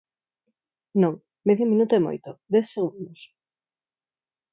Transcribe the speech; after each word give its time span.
Non, 1.01 1.13
medio 1.47 1.69
minuto 1.71 1.91
é 1.99 2.01
moito, 2.07 2.29
dez 2.53 2.65
segundos. 2.75 3.19